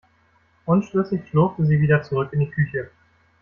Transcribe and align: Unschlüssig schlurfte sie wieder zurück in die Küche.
Unschlüssig 0.65 1.27
schlurfte 1.29 1.63
sie 1.63 1.79
wieder 1.79 2.01
zurück 2.01 2.33
in 2.33 2.39
die 2.39 2.49
Küche. 2.49 2.89